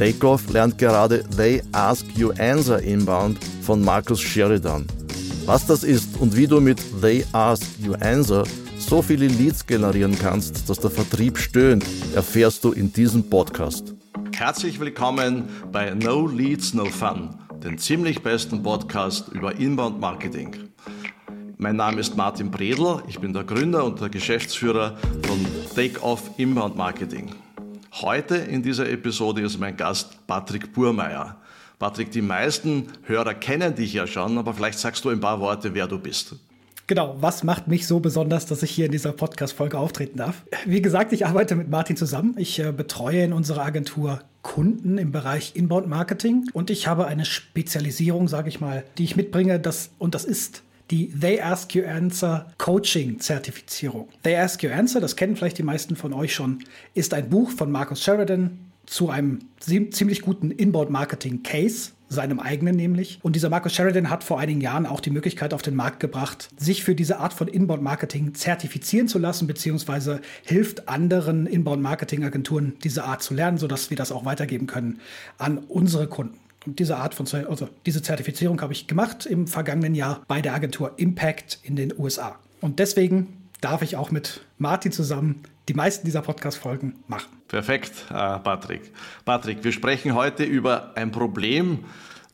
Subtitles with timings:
[0.00, 4.86] Takeoff lernt gerade They Ask You Answer Inbound von Markus Sheridan.
[5.44, 8.44] Was das ist und wie du mit They Ask You Answer
[8.78, 11.84] so viele Leads generieren kannst, dass der Vertrieb stöhnt,
[12.14, 13.94] erfährst du in diesem Podcast.
[14.34, 20.56] Herzlich willkommen bei No Leads, No Fun, den ziemlich besten Podcast über Inbound Marketing.
[21.58, 25.44] Mein Name ist Martin Bredl, ich bin der Gründer und der Geschäftsführer von
[25.74, 27.34] Takeoff Inbound Marketing.
[27.92, 31.36] Heute in dieser Episode ist mein Gast Patrick Burmeier.
[31.80, 35.74] Patrick, die meisten Hörer kennen dich ja schon, aber vielleicht sagst du ein paar Worte,
[35.74, 36.36] wer du bist.
[36.86, 40.42] Genau, was macht mich so besonders, dass ich hier in dieser Podcast-Folge auftreten darf?
[40.66, 42.34] Wie gesagt, ich arbeite mit Martin zusammen.
[42.36, 47.24] Ich äh, betreue in unserer Agentur Kunden im Bereich Inbound Marketing und ich habe eine
[47.24, 51.84] Spezialisierung, sage ich mal, die ich mitbringe, das, und das ist die They Ask You
[51.84, 54.08] Answer Coaching Zertifizierung.
[54.22, 57.50] They Ask You Answer, das kennen vielleicht die meisten von euch schon, ist ein Buch
[57.50, 63.20] von Marcus Sheridan zu einem ziemlich guten Inbound Marketing Case, seinem eigenen nämlich.
[63.22, 66.48] Und dieser Marcus Sheridan hat vor einigen Jahren auch die Möglichkeit auf den Markt gebracht,
[66.56, 72.24] sich für diese Art von Inbound Marketing zertifizieren zu lassen, beziehungsweise hilft anderen Inbound Marketing
[72.24, 74.98] Agenturen diese Art zu lernen, sodass wir das auch weitergeben können
[75.38, 76.36] an unsere Kunden.
[76.66, 80.54] Und diese Art von, also diese Zertifizierung habe ich gemacht im vergangenen Jahr bei der
[80.54, 82.38] Agentur Impact in den USA.
[82.60, 87.28] Und deswegen darf ich auch mit Martin zusammen die meisten dieser Podcast-Folgen machen.
[87.48, 88.92] Perfekt, äh, Patrick.
[89.24, 91.84] Patrick, wir sprechen heute über ein Problem,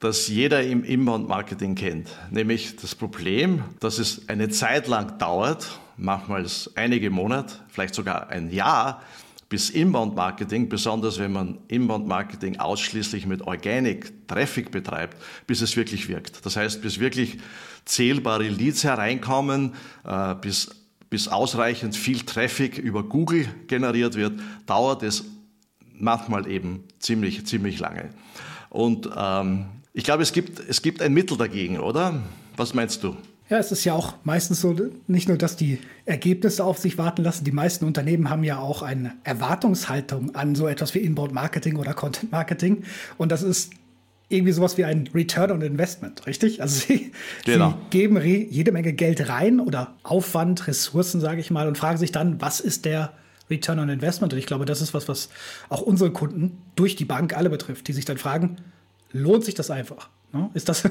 [0.00, 2.08] das jeder im Inbound-Marketing kennt.
[2.30, 8.50] Nämlich das Problem, dass es eine Zeit lang dauert, manchmal einige Monate, vielleicht sogar ein
[8.50, 9.02] Jahr,
[9.48, 16.44] bis Inbound-Marketing, besonders wenn man Inbound-Marketing ausschließlich mit Organic Traffic betreibt, bis es wirklich wirkt.
[16.44, 17.38] Das heißt, bis wirklich
[17.84, 19.74] zählbare Leads hereinkommen,
[20.04, 20.70] äh, bis,
[21.10, 25.24] bis ausreichend viel Traffic über Google generiert wird, dauert es
[25.92, 28.10] manchmal eben ziemlich, ziemlich lange.
[28.68, 32.20] Und ähm, ich glaube, es gibt, es gibt ein Mittel dagegen, oder?
[32.56, 33.16] Was meinst du?
[33.48, 34.74] Ja, es ist ja auch meistens so,
[35.06, 38.82] nicht nur, dass die Ergebnisse auf sich warten lassen, die meisten Unternehmen haben ja auch
[38.82, 42.82] eine Erwartungshaltung an so etwas wie Inbound Marketing oder Content Marketing.
[43.18, 43.72] Und das ist
[44.28, 46.60] irgendwie sowas wie ein Return on Investment, richtig?
[46.60, 47.12] Also sie,
[47.44, 47.70] genau.
[47.70, 52.10] sie geben jede Menge Geld rein oder Aufwand, Ressourcen, sage ich mal, und fragen sich
[52.10, 53.12] dann, was ist der
[53.48, 54.32] Return on Investment?
[54.32, 55.28] Und ich glaube, das ist was, was
[55.68, 58.56] auch unsere Kunden durch die Bank alle betrifft, die sich dann fragen,
[59.12, 60.08] lohnt sich das einfach?
[60.32, 60.50] Ne?
[60.54, 60.82] Ist das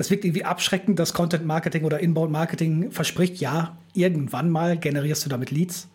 [0.00, 5.26] das wirkt irgendwie abschreckend, dass Content Marketing oder Inbound Marketing verspricht, ja, irgendwann mal generierst
[5.26, 5.88] du damit Leads.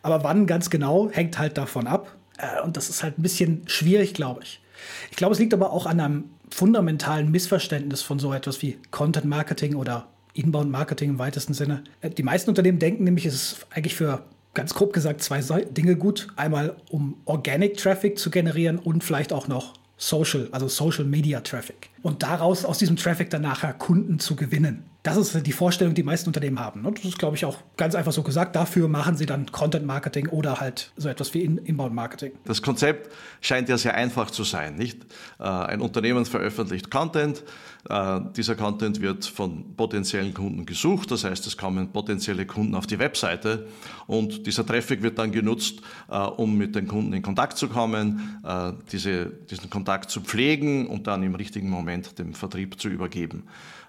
[0.00, 2.16] Aber wann ganz genau, hängt halt davon ab.
[2.38, 4.62] Äh, und das ist halt ein bisschen schwierig, glaube ich.
[5.10, 9.26] Ich glaube, es liegt aber auch an einem fundamentalen Missverständnis von so etwas wie Content
[9.26, 11.84] Marketing oder Inbound Marketing im weitesten Sinne.
[12.00, 15.96] Äh, die meisten Unternehmen denken nämlich, es ist eigentlich für ganz grob gesagt zwei Dinge
[15.96, 16.28] gut.
[16.36, 21.90] Einmal, um Organic Traffic zu generieren und vielleicht auch noch Social, also Social Media Traffic.
[22.02, 24.89] Und daraus, aus diesem Traffic dann nachher Kunden zu gewinnen.
[25.02, 26.84] Das ist die Vorstellung, die meisten Unternehmen haben.
[26.84, 28.54] Und das ist, glaube ich, auch ganz einfach so gesagt.
[28.54, 32.32] Dafür machen sie dann Content Marketing oder halt so etwas wie Inbound Marketing.
[32.44, 33.10] Das Konzept
[33.40, 34.98] scheint ja sehr einfach zu sein, nicht?
[35.38, 37.42] Äh, ein Unternehmen veröffentlicht Content.
[37.88, 41.10] Äh, dieser Content wird von potenziellen Kunden gesucht.
[41.10, 43.68] Das heißt, es kommen potenzielle Kunden auf die Webseite
[44.06, 48.40] und dieser Traffic wird dann genutzt, äh, um mit den Kunden in Kontakt zu kommen,
[48.92, 53.44] diese, diesen Kontakt zu pflegen und dann im richtigen Moment dem Vertrieb zu übergeben.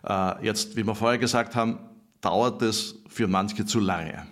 [0.08, 1.80] Äh, jetzt, wie wir vorher gesagt haben,
[2.22, 4.26] dauert es für manche zu lange.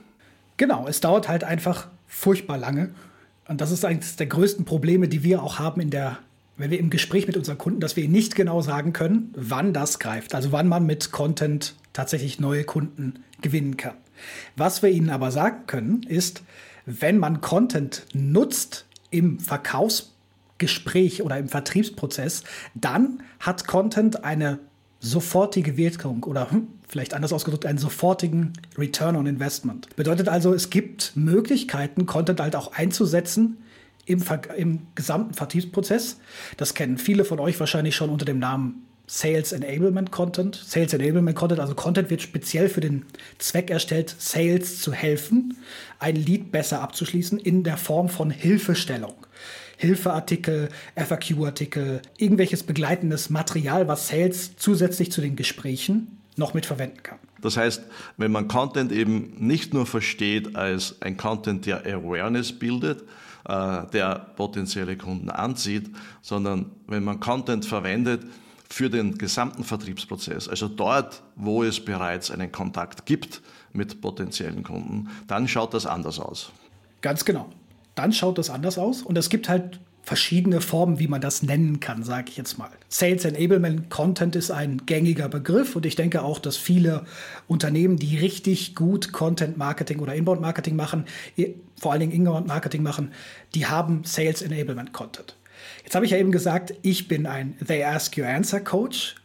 [0.57, 2.91] Genau, es dauert halt einfach furchtbar lange.
[3.47, 6.19] Und das ist eines der größten Probleme, die wir auch haben in der,
[6.57, 9.74] wenn wir im Gespräch mit unseren Kunden, dass wir ihnen nicht genau sagen können, wann
[9.74, 10.36] das greift.
[10.36, 13.95] Also wann man mit Content tatsächlich neue Kunden gewinnen kann.
[14.56, 16.44] Was wir ihnen aber sagen können, ist,
[16.86, 22.44] wenn man Content nutzt im Verkaufsgespräch oder im Vertriebsprozess,
[22.75, 24.60] dann hat Content eine
[25.00, 29.96] sofortige Wirkung oder hm, vielleicht anders ausgedrückt einen sofortigen Return on Investment.
[29.96, 33.57] Bedeutet also, es gibt Möglichkeiten, Content halt auch einzusetzen
[34.06, 34.24] im,
[34.57, 36.18] im gesamten Vertriebsprozess.
[36.57, 40.56] Das kennen viele von euch wahrscheinlich schon unter dem Namen Sales Enablement Content.
[40.56, 43.06] Sales Enablement Content, also Content wird speziell für den
[43.40, 45.57] Zweck erstellt, Sales zu helfen,
[45.98, 49.19] ein Lead besser abzuschließen in der Form von Hilfestellung.
[49.80, 50.68] Hilfeartikel,
[50.98, 57.18] FAQ-Artikel, irgendwelches begleitendes Material, was Sales zusätzlich zu den Gesprächen noch mit verwenden kann.
[57.42, 57.84] Das heißt,
[58.18, 63.04] wenn man Content eben nicht nur versteht als ein Content, der Awareness bildet,
[63.48, 65.90] äh, der potenzielle Kunden anzieht,
[66.22, 68.24] sondern wenn man Content verwendet
[68.70, 73.42] für den gesamten Vertriebsprozess, also dort, wo es bereits einen Kontakt gibt
[73.72, 76.52] mit potenziellen Kunden, dann schaut das anders aus.
[77.00, 77.50] Ganz genau.
[77.95, 81.80] Dann schaut das anders aus und es gibt halt verschiedene Formen, wie man das nennen
[81.80, 82.71] kann, sage ich jetzt mal.
[82.88, 87.06] Sales Enablement Content ist ein gängiger Begriff und ich denke auch, dass viele
[87.47, 91.06] Unternehmen, die richtig gut Content Marketing oder Inbound Marketing machen,
[91.80, 93.12] vor allen Dingen Inbound Marketing machen,
[93.53, 95.35] die haben Sales Enablement Content.
[95.83, 99.15] Jetzt habe ich ja eben gesagt, ich bin ein They Ask You Answer Coach.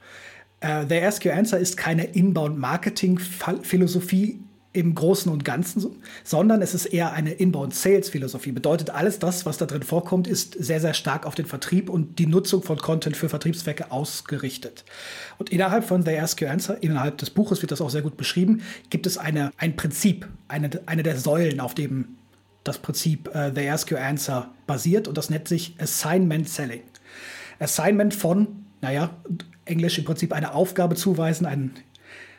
[0.62, 4.40] Uh, They Ask You Answer ist keine Inbound Marketing Philosophie
[4.74, 5.86] im Großen und Ganzen,
[6.24, 8.50] sondern es ist eher eine Inbound-Sales-Philosophie.
[8.50, 12.18] Bedeutet, alles das, was da drin vorkommt, ist sehr, sehr stark auf den Vertrieb und
[12.18, 14.84] die Nutzung von Content für Vertriebszwecke ausgerichtet.
[15.38, 18.16] Und innerhalb von The Ask Your Answer, innerhalb des Buches wird das auch sehr gut
[18.16, 22.16] beschrieben, gibt es eine, ein Prinzip, eine, eine der Säulen, auf dem
[22.64, 26.82] das Prinzip uh, The Ask Your Answer basiert und das nennt sich Assignment Selling.
[27.60, 29.10] Assignment von, naja,
[29.66, 31.70] Englisch im Prinzip eine Aufgabe zuweisen, ein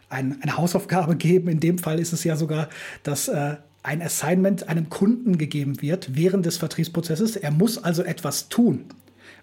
[0.09, 1.49] ein, eine Hausaufgabe geben.
[1.49, 2.69] In dem Fall ist es ja sogar,
[3.03, 7.35] dass äh, ein Assignment einem Kunden gegeben wird während des Vertriebsprozesses.
[7.35, 8.85] Er muss also etwas tun.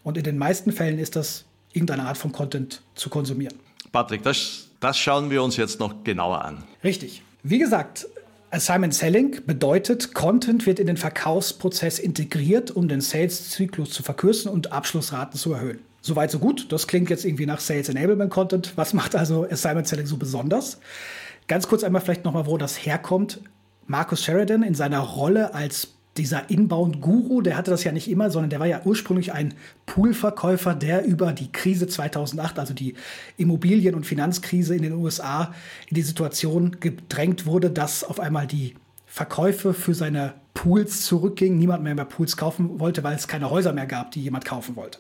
[0.02, 3.54] Und in den meisten Fällen ist das irgendeine Art von Content zu konsumieren.
[3.92, 6.64] Patrick, das, das schauen wir uns jetzt noch genauer an.
[6.82, 7.22] Richtig.
[7.42, 8.06] Wie gesagt,
[8.50, 14.72] Assignment Selling bedeutet, Content wird in den Verkaufsprozess integriert, um den Sales-Zyklus zu verkürzen und
[14.72, 15.78] Abschlussraten zu erhöhen.
[16.04, 16.70] Soweit so gut.
[16.72, 18.72] Das klingt jetzt irgendwie nach Sales Enablement Content.
[18.76, 20.80] Was macht also Assignment Selling so besonders?
[21.46, 23.40] Ganz kurz einmal vielleicht nochmal, wo das herkommt.
[23.86, 28.50] Marcus Sheridan in seiner Rolle als dieser Inbound-Guru, der hatte das ja nicht immer, sondern
[28.50, 29.54] der war ja ursprünglich ein
[29.86, 32.94] Poolverkäufer, der über die Krise 2008, also die
[33.38, 35.54] Immobilien- und Finanzkrise in den USA,
[35.88, 38.74] in die Situation gedrängt wurde, dass auf einmal die
[39.06, 43.72] Verkäufe für seine Pools zurückging, niemand mehr mehr Pools kaufen wollte, weil es keine Häuser
[43.72, 44.98] mehr gab, die jemand kaufen wollte.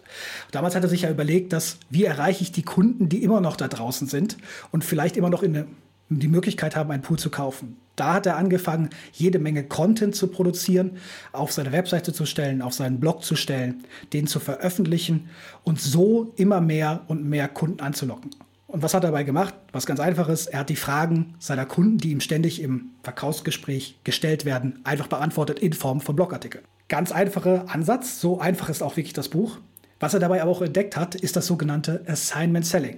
[0.50, 3.56] Damals hat er sich ja überlegt, dass wie erreiche ich die Kunden, die immer noch
[3.56, 4.38] da draußen sind
[4.70, 5.66] und vielleicht immer noch in eine,
[6.08, 7.76] die Möglichkeit haben, einen Pool zu kaufen.
[7.96, 10.92] Da hat er angefangen, jede Menge Content zu produzieren,
[11.32, 15.28] auf seine Webseite zu stellen, auf seinen Blog zu stellen, den zu veröffentlichen
[15.62, 18.30] und so immer mehr und mehr Kunden anzulocken.
[18.72, 19.54] Und was hat er dabei gemacht?
[19.72, 20.46] Was ganz einfaches.
[20.46, 25.58] Er hat die Fragen seiner Kunden, die ihm ständig im Verkaufsgespräch gestellt werden, einfach beantwortet
[25.58, 26.64] in Form von Blogartikeln.
[26.88, 28.18] Ganz einfacher Ansatz.
[28.18, 29.58] So einfach ist auch wirklich das Buch.
[30.00, 32.96] Was er dabei aber auch entdeckt hat, ist das sogenannte Assignment Selling.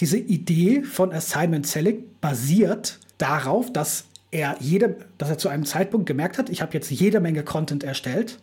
[0.00, 6.06] Diese Idee von Assignment Selling basiert darauf, dass er jede, dass er zu einem Zeitpunkt
[6.06, 8.38] gemerkt hat, ich habe jetzt jede Menge Content erstellt,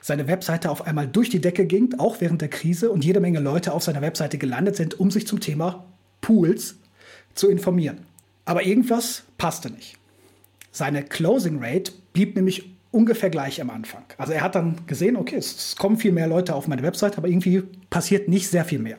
[0.00, 3.38] seine Webseite auf einmal durch die Decke ging, auch während der Krise, und jede Menge
[3.38, 5.84] Leute auf seiner Webseite gelandet sind, um sich zum Thema
[6.20, 6.76] Pools
[7.34, 8.06] zu informieren.
[8.44, 9.96] Aber irgendwas passte nicht.
[10.72, 14.02] Seine Closing Rate blieb nämlich ungefähr gleich am Anfang.
[14.18, 17.28] Also er hat dann gesehen, okay, es, kommen viel mehr Leute auf meine Website, aber
[17.28, 18.98] irgendwie passiert nicht sehr viel mehr.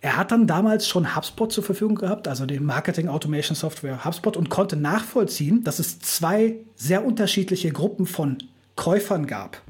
[0.00, 4.36] Er hat dann damals schon HubSpot zur Verfügung gehabt, also den Marketing Automation Software HubSpot,
[4.36, 8.38] und konnte nachvollziehen, dass es zwei sehr unterschiedliche Gruppen von
[8.76, 9.62] Käufern gab.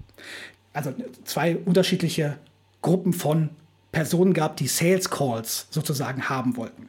[0.72, 0.93] Also
[1.25, 2.37] zwei unterschiedliche
[2.82, 3.50] Gruppen von
[3.94, 6.89] Personen gab, die Sales Calls sozusagen haben wollten.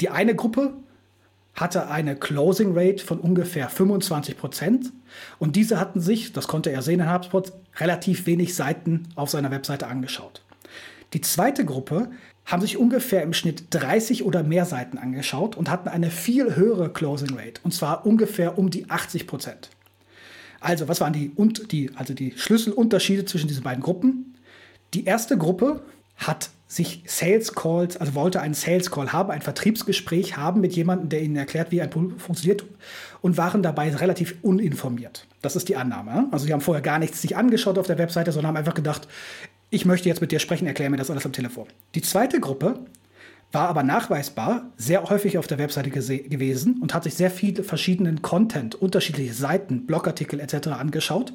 [0.00, 0.72] Die eine Gruppe
[1.54, 4.92] hatte eine Closing Rate von ungefähr 25 Prozent
[5.38, 9.50] und diese hatten sich, das konnte er sehen in HubSpot, relativ wenig Seiten auf seiner
[9.50, 10.42] Webseite angeschaut.
[11.12, 12.10] Die zweite Gruppe
[12.44, 16.92] haben sich ungefähr im Schnitt 30 oder mehr Seiten angeschaut und hatten eine viel höhere
[16.92, 19.70] Closing Rate und zwar ungefähr um die 80 Prozent.
[20.60, 24.34] Also, was waren die, und die, also die Schlüsselunterschiede zwischen diesen beiden Gruppen?
[24.94, 25.82] Die erste Gruppe
[26.16, 31.08] hat sich Sales Calls, also wollte einen Sales Call haben, ein Vertriebsgespräch haben mit jemandem,
[31.08, 32.64] der ihnen erklärt, wie ein Pool funktioniert
[33.22, 35.26] und waren dabei relativ uninformiert.
[35.42, 36.28] Das ist die Annahme.
[36.32, 39.06] Also sie haben vorher gar nichts sich angeschaut auf der Webseite, sondern haben einfach gedacht,
[39.70, 41.66] ich möchte jetzt mit dir sprechen, erkläre mir das alles am Telefon.
[41.94, 42.80] Die zweite Gruppe
[43.52, 48.22] war aber nachweisbar sehr häufig auf der Webseite gewesen und hat sich sehr viele verschiedenen
[48.22, 50.68] Content, unterschiedliche Seiten, Blogartikel etc.
[50.68, 51.32] angeschaut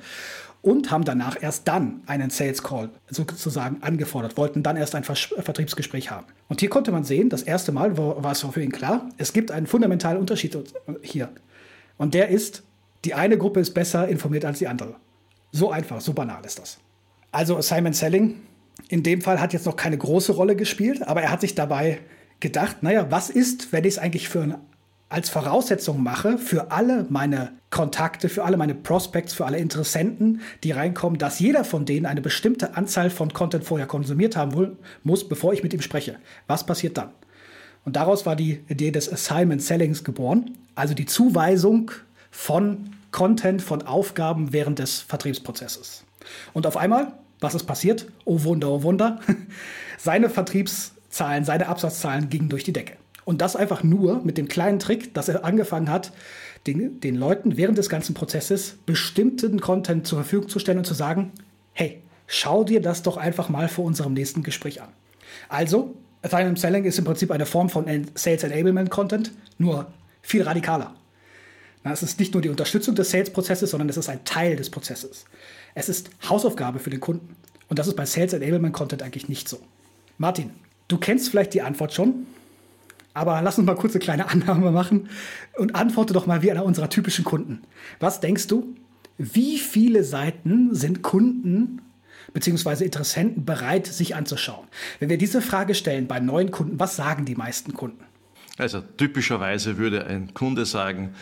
[0.61, 5.15] und haben danach erst dann einen Sales Call sozusagen angefordert, wollten dann erst ein Ver
[5.15, 6.27] Vertriebsgespräch haben.
[6.49, 9.51] Und hier konnte man sehen, das erste Mal war es für ihn klar, es gibt
[9.51, 10.57] einen fundamentalen Unterschied
[11.01, 11.29] hier.
[11.97, 12.63] Und der ist,
[13.05, 14.95] die eine Gruppe ist besser informiert als die andere.
[15.51, 16.77] So einfach, so banal ist das.
[17.31, 18.41] Also Simon Selling
[18.89, 21.99] in dem Fall hat jetzt noch keine große Rolle gespielt, aber er hat sich dabei
[22.39, 24.55] gedacht, naja, was ist, wenn ich es eigentlich für ein
[25.11, 30.71] als Voraussetzung mache für alle meine Kontakte, für alle meine Prospects, für alle Interessenten, die
[30.71, 35.51] reinkommen, dass jeder von denen eine bestimmte Anzahl von Content vorher konsumiert haben muss, bevor
[35.51, 36.15] ich mit ihm spreche.
[36.47, 37.09] Was passiert dann?
[37.83, 41.91] Und daraus war die Idee des Assignment Sellings geboren, also die Zuweisung
[42.29, 46.05] von Content, von Aufgaben während des Vertriebsprozesses.
[46.53, 48.07] Und auf einmal, was ist passiert?
[48.23, 49.19] Oh Wunder, oh Wunder.
[49.97, 53.00] Seine Vertriebszahlen, seine Absatzzahlen gingen durch die Decke.
[53.25, 56.11] Und das einfach nur mit dem kleinen Trick, dass er angefangen hat,
[56.67, 60.93] den, den Leuten während des ganzen Prozesses bestimmten Content zur Verfügung zu stellen und zu
[60.93, 61.31] sagen,
[61.73, 64.89] hey, schau dir das doch einfach mal vor unserem nächsten Gespräch an.
[65.49, 67.85] Also, Assignment Selling ist im Prinzip eine Form von
[68.15, 70.95] Sales Enablement Content, nur viel radikaler.
[71.83, 75.25] Es ist nicht nur die Unterstützung des Sales-Prozesses, sondern es ist ein Teil des Prozesses.
[75.73, 77.35] Es ist Hausaufgabe für den Kunden.
[77.69, 79.59] Und das ist bei Sales Enablement Content eigentlich nicht so.
[80.19, 80.51] Martin,
[80.87, 82.27] du kennst vielleicht die Antwort schon,
[83.13, 85.09] aber lass uns mal kurz eine kleine Annahme machen
[85.57, 87.61] und antworte doch mal wie einer unserer typischen Kunden.
[87.99, 88.75] Was denkst du?
[89.17, 91.81] Wie viele Seiten sind Kunden
[92.33, 92.85] bzw.
[92.85, 94.67] Interessenten bereit, sich anzuschauen?
[94.99, 98.03] Wenn wir diese Frage stellen bei neuen Kunden, was sagen die meisten Kunden?
[98.57, 101.13] Also typischerweise würde ein Kunde sagen,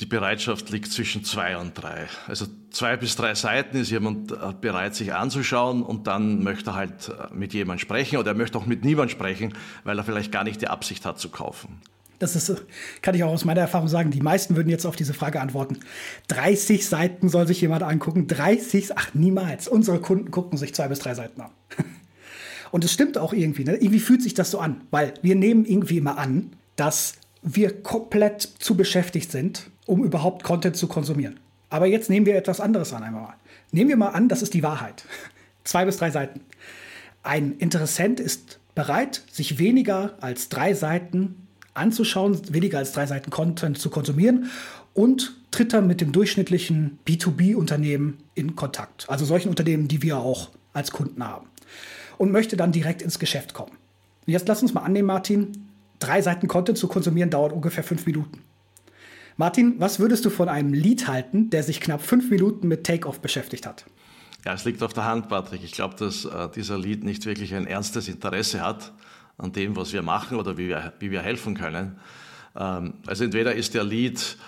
[0.00, 2.06] die Bereitschaft liegt zwischen zwei und drei.
[2.28, 6.74] Also zwei bis drei Seiten ist jemand äh, bereit, sich anzuschauen und dann möchte er
[6.74, 10.30] halt äh, mit jemandem sprechen oder er möchte auch mit niemandem sprechen, weil er vielleicht
[10.30, 11.80] gar nicht die Absicht hat zu kaufen.
[12.20, 12.64] Das ist,
[13.02, 15.78] kann ich auch aus meiner Erfahrung sagen, die meisten würden jetzt auf diese Frage antworten.
[16.28, 18.26] 30 Seiten soll sich jemand angucken.
[18.26, 19.68] 30, ach niemals.
[19.68, 21.50] Unsere Kunden gucken sich zwei bis drei Seiten an.
[22.70, 23.76] Und es stimmt auch irgendwie, ne?
[23.76, 28.42] Irgendwie fühlt sich das so an, weil wir nehmen irgendwie immer an, dass wir komplett
[28.42, 31.40] zu beschäftigt sind, um überhaupt Content zu konsumieren.
[31.70, 33.34] Aber jetzt nehmen wir etwas anderes an einmal.
[33.72, 35.04] Nehmen wir mal an, das ist die Wahrheit.
[35.64, 36.40] Zwei bis drei Seiten.
[37.22, 43.78] Ein Interessent ist bereit, sich weniger als drei Seiten anzuschauen, weniger als drei Seiten Content
[43.78, 44.50] zu konsumieren
[44.94, 49.06] und tritt dann mit dem durchschnittlichen B2B-Unternehmen in Kontakt.
[49.08, 51.46] Also solchen Unternehmen, die wir auch als Kunden haben.
[52.18, 53.72] Und möchte dann direkt ins Geschäft kommen.
[54.26, 55.68] Jetzt lass uns mal annehmen, Martin,
[55.98, 58.42] drei Seiten Content zu konsumieren dauert ungefähr fünf Minuten.
[59.38, 63.20] Martin, was würdest du von einem Lied halten, der sich knapp fünf Minuten mit Takeoff
[63.20, 63.84] beschäftigt hat?
[64.44, 65.62] Ja, es liegt auf der Hand, Patrick.
[65.62, 68.92] Ich glaube, dass äh, dieser Lied nicht wirklich ein ernstes Interesse hat
[69.36, 72.00] an dem, was wir machen oder wie wir, wie wir helfen können.
[72.56, 74.38] Ähm, also entweder ist der Lied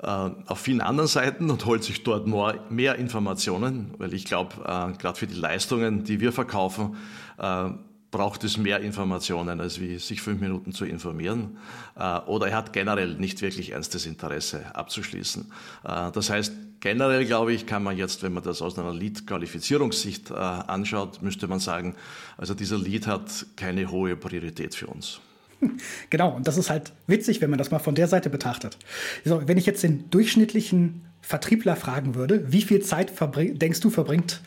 [0.00, 4.54] äh, auf vielen anderen Seiten und holt sich dort more, mehr Informationen, weil ich glaube,
[4.62, 6.96] äh, gerade für die Leistungen, die wir verkaufen,
[7.36, 7.68] äh,
[8.10, 11.58] braucht es mehr Informationen, als wie sich fünf Minuten zu informieren.
[11.96, 15.50] Äh, oder er hat generell nicht wirklich ernstes Interesse abzuschließen.
[15.84, 20.30] Äh, das heißt, generell glaube ich, kann man jetzt, wenn man das aus einer Lead-Qualifizierungssicht
[20.30, 21.96] äh, anschaut, müsste man sagen,
[22.36, 25.20] also dieser Lead hat keine hohe Priorität für uns.
[26.10, 28.78] Genau, und das ist halt witzig, wenn man das mal von der Seite betrachtet.
[29.24, 34.40] So, wenn ich jetzt den durchschnittlichen Vertriebler fragen würde, wie viel Zeit denkst du verbringt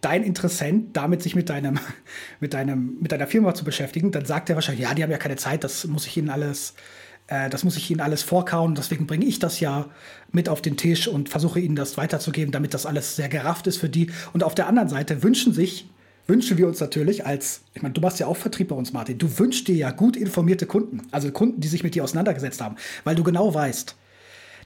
[0.00, 1.78] dein Interessent damit sich mit deinem,
[2.40, 5.18] mit deinem, mit deiner Firma zu beschäftigen, dann sagt er wahrscheinlich, ja, die haben ja
[5.18, 6.74] keine Zeit, das muss ich ihnen alles,
[7.26, 9.86] äh, das muss ich ihnen alles vorkauen, deswegen bringe ich das ja
[10.32, 13.76] mit auf den Tisch und versuche ihnen das weiterzugeben, damit das alles sehr gerafft ist
[13.76, 14.10] für die.
[14.32, 15.88] Und auf der anderen Seite wünschen sich,
[16.26, 19.18] wünschen wir uns natürlich als, ich meine, du machst ja auch Vertrieb bei uns, Martin,
[19.18, 22.76] du wünschst dir ja gut informierte Kunden, also Kunden, die sich mit dir auseinandergesetzt haben,
[23.04, 23.96] weil du genau weißt,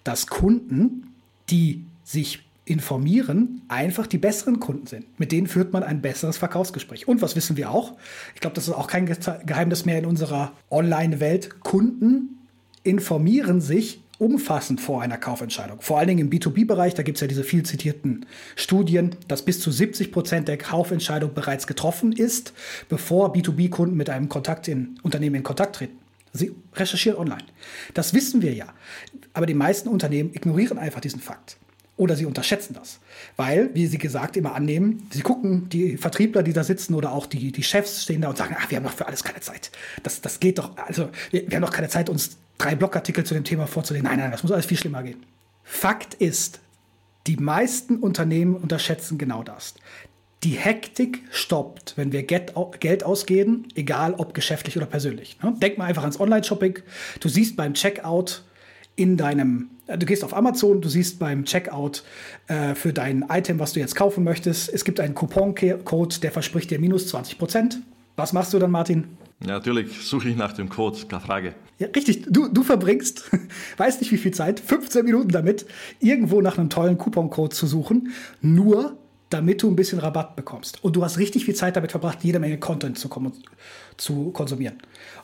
[0.04, 1.14] dass Kunden,
[1.50, 5.18] die sich informieren, einfach die besseren Kunden sind.
[5.18, 7.06] Mit denen führt man ein besseres Verkaufsgespräch.
[7.06, 7.94] Und was wissen wir auch?
[8.34, 11.60] Ich glaube, das ist auch kein Geheimnis mehr in unserer Online-Welt.
[11.60, 12.38] Kunden
[12.82, 15.80] informieren sich umfassend vor einer Kaufentscheidung.
[15.80, 19.60] Vor allen Dingen im B2B-Bereich, da gibt es ja diese viel zitierten Studien, dass bis
[19.60, 22.52] zu 70 Prozent der Kaufentscheidung bereits getroffen ist,
[22.88, 25.98] bevor B2B-Kunden mit einem Kontakt in, Unternehmen in Kontakt treten.
[26.32, 27.44] Sie recherchieren online.
[27.92, 28.66] Das wissen wir ja.
[29.34, 31.58] Aber die meisten Unternehmen ignorieren einfach diesen Fakt.
[31.96, 32.98] Oder sie unterschätzen das.
[33.36, 37.26] Weil, wie Sie gesagt, immer annehmen, sie gucken, die Vertriebler, die da sitzen oder auch
[37.26, 39.70] die, die Chefs stehen da und sagen, ach, wir haben doch für alles keine Zeit.
[40.02, 43.34] Das, das geht doch, also wir, wir haben doch keine Zeit, uns drei Blogartikel zu
[43.34, 44.08] dem Thema vorzulegen.
[44.08, 45.22] Nein, nein, das muss alles viel schlimmer gehen.
[45.62, 46.60] Fakt ist,
[47.26, 49.74] die meisten Unternehmen unterschätzen genau das.
[50.42, 52.54] Die Hektik stoppt, wenn wir Geld
[53.04, 55.38] ausgeben, egal ob geschäftlich oder persönlich.
[55.42, 55.54] Ne?
[55.62, 56.80] Denk mal einfach ans Online-Shopping.
[57.20, 58.42] Du siehst beim Checkout
[58.96, 62.02] in deinem äh, du gehst auf Amazon, du siehst beim Checkout
[62.48, 66.70] äh, für dein Item, was du jetzt kaufen möchtest, es gibt einen Couponcode, der verspricht
[66.70, 67.78] dir minus 20 Prozent.
[68.16, 69.04] Was machst du dann, Martin?
[69.40, 71.54] Ja, natürlich suche ich nach dem Code, keine Frage.
[71.78, 72.26] Ja, richtig.
[72.28, 73.30] Du, du verbringst,
[73.76, 75.66] weiß nicht wie viel Zeit, 15 Minuten damit,
[76.00, 78.96] irgendwo nach einem tollen Couponcode zu suchen, nur
[79.30, 80.82] damit du ein bisschen Rabatt bekommst.
[80.84, 83.10] Und du hast richtig viel Zeit damit verbracht, jede Menge Content zu,
[83.96, 84.76] zu konsumieren.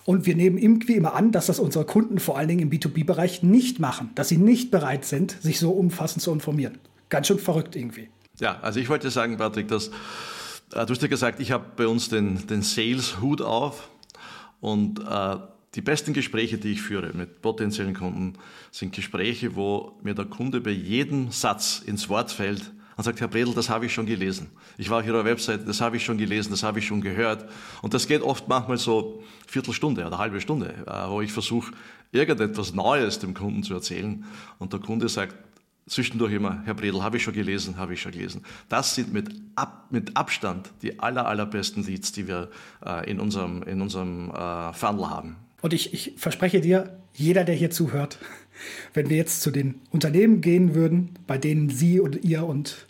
[0.04, 3.42] Und wir nehmen irgendwie immer an, dass das unsere Kunden vor allen Dingen im B2B-Bereich
[3.42, 6.78] nicht machen, dass sie nicht bereit sind, sich so umfassend zu informieren.
[7.08, 8.08] Ganz schön verrückt irgendwie.
[8.38, 9.88] Ja, also ich wollte sagen, Patrick, dass
[10.72, 13.90] äh, du hast ja gesagt, ich habe bei uns den, den Sales-Hut auf
[14.60, 15.36] und äh,
[15.74, 18.34] die besten Gespräche, die ich führe mit potenziellen Kunden,
[18.72, 23.28] sind Gespräche, wo mir der Kunde bei jedem Satz ins Wort fällt und sagt, Herr
[23.28, 24.50] Bredel, das habe ich schon gelesen.
[24.76, 27.48] Ich war auf Ihrer Webseite, das habe ich schon gelesen, das habe ich schon gehört.
[27.80, 31.72] Und das geht oft manchmal so Viertelstunde oder halbe Stunde, äh, wo ich versuche,
[32.12, 34.26] irgendetwas Neues dem Kunden zu erzählen.
[34.58, 35.34] Und der Kunde sagt
[35.86, 38.42] zwischendurch immer, Herr Bredel, habe ich schon gelesen, habe ich schon gelesen.
[38.68, 42.50] Das sind mit, Ab, mit Abstand die aller, allerbesten Leads, die wir
[42.84, 45.36] äh, in unserem, in unserem äh, Funnel haben.
[45.62, 48.18] Und ich, ich verspreche dir, jeder, der hier zuhört,
[48.92, 52.86] wenn wir jetzt zu den Unternehmen gehen würden, bei denen Sie und ihr und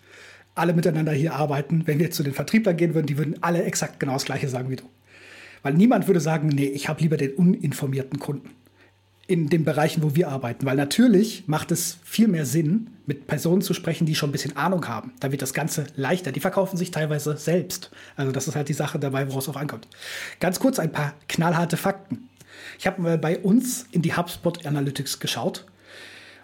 [0.54, 4.00] alle miteinander hier arbeiten, wenn wir zu den Vertrieblern gehen würden, die würden alle exakt
[4.00, 4.84] genau das Gleiche sagen wie du.
[5.62, 8.50] Weil niemand würde sagen, nee, ich habe lieber den uninformierten Kunden
[9.30, 10.66] in den Bereichen, wo wir arbeiten.
[10.66, 14.56] Weil natürlich macht es viel mehr Sinn, mit Personen zu sprechen, die schon ein bisschen
[14.56, 15.12] Ahnung haben.
[15.20, 16.32] Da wird das Ganze leichter.
[16.32, 17.92] Die verkaufen sich teilweise selbst.
[18.16, 19.86] Also das ist halt die Sache dabei, woraus es auch ankommt.
[20.40, 22.28] Ganz kurz ein paar knallharte Fakten.
[22.78, 25.64] Ich habe mal bei uns in die HubSpot Analytics geschaut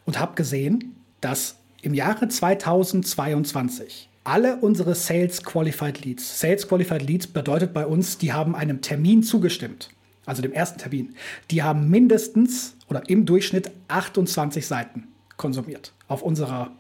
[0.04, 7.28] und habe gesehen, dass im Jahre 2022 alle unsere Sales Qualified Leads, Sales Qualified Leads
[7.28, 9.90] bedeutet bei uns, die haben einem Termin zugestimmt,
[10.25, 11.14] also dem ersten Termin,
[11.50, 16.73] die haben mindestens oder im Durchschnitt 28 Seiten konsumiert auf unserer,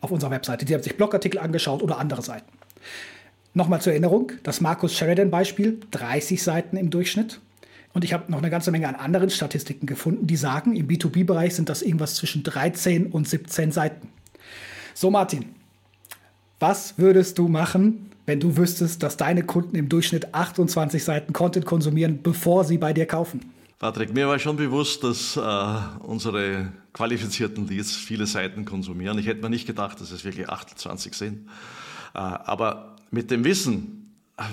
[0.00, 0.64] auf unserer Webseite.
[0.64, 2.52] Die haben sich Blogartikel angeschaut oder andere Seiten.
[3.54, 7.40] Nochmal zur Erinnerung, das Markus Sheridan-Beispiel, 30 Seiten im Durchschnitt.
[7.94, 11.54] Und ich habe noch eine ganze Menge an anderen Statistiken gefunden, die sagen, im B2B-Bereich
[11.54, 14.08] sind das irgendwas zwischen 13 und 17 Seiten.
[14.98, 15.44] So, Martin,
[16.58, 21.66] was würdest du machen, wenn du wüsstest, dass deine Kunden im Durchschnitt 28 Seiten Content
[21.66, 23.52] konsumieren, bevor sie bei dir kaufen?
[23.78, 25.40] Patrick, mir war schon bewusst, dass äh,
[26.02, 29.18] unsere qualifizierten Leads viele Seiten konsumieren.
[29.18, 31.46] Ich hätte mir nicht gedacht, dass es wirklich 28 sind.
[32.14, 34.05] Äh, aber mit dem Wissen,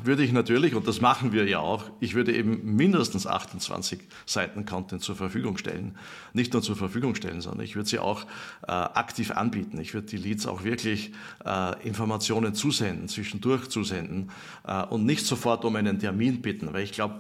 [0.04, 4.66] würde ich natürlich, und das machen wir ja auch, ich würde eben mindestens 28 Seiten
[4.66, 5.98] Content zur Verfügung stellen.
[6.31, 8.24] Nicht nur zur Verfügung stellen, sondern ich würde sie auch
[8.66, 9.77] äh, aktiv anbieten.
[9.79, 11.12] Ich würde die Leads auch wirklich
[11.46, 14.31] äh, Informationen zusenden, zwischendurch zusenden
[14.66, 17.20] äh, und nicht sofort um einen Termin bitten, weil ich glaube,